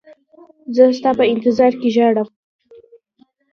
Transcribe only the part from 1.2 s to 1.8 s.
انتظار